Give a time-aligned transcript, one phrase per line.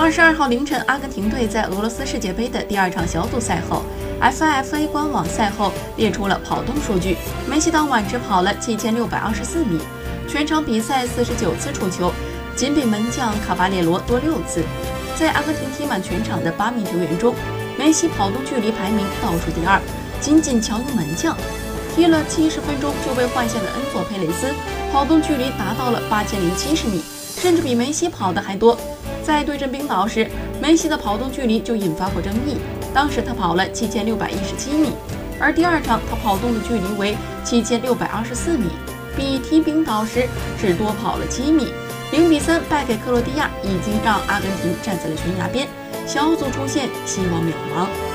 [0.00, 3.84] 二十二号凌晨，阿根廷队在俄罗斯世界杯的第二场小组赛后
[4.18, 7.18] ，FIFA 官网赛后列出了跑动数据。
[7.46, 9.78] 梅西当晚只跑了七千六百二十四米，
[10.26, 12.10] 全场比赛四十九次触球，
[12.56, 14.64] 仅比门将卡巴列罗多六次。
[15.16, 17.34] 在阿根廷踢满全场的八名球员中，
[17.78, 19.78] 梅西跑动距离排名倒数第二，
[20.18, 21.36] 仅仅强于门将。
[21.94, 24.46] 踢了七十分钟就被换下的恩佐佩雷斯，
[24.90, 27.02] 跑动距离达到了八千零七十米，
[27.36, 28.74] 甚至比梅西跑的还多。
[29.30, 30.26] 在对阵冰岛时，
[30.60, 32.56] 梅西的跑动距离就引发过争议，
[32.92, 34.90] 当时他跑了七千六百一十七米，
[35.38, 38.66] 而第二场他跑动的距离为七千六百二十四米，
[39.16, 40.26] 比踢冰岛时
[40.60, 41.68] 只多跑了七米。
[42.10, 45.68] 零比三败给克罗地亚，已经让阿根廷站在了悬崖边，
[46.08, 48.09] 小组出线希望渺茫。